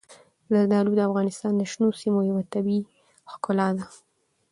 زردالو 0.51 0.91
د 0.95 0.99
افغانستان 1.09 1.53
د 1.57 1.61
شنو 1.71 1.87
سیمو 2.01 2.19
یوه 2.29 2.43
طبیعي 2.53 2.81
ښکلا 3.31 3.67
ده. 3.77 3.85